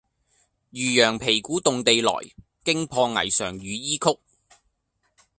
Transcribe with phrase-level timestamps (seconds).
[0.71, 2.11] 漁陽鼙鼓動地來，
[2.65, 4.17] 驚破霓裳羽衣曲。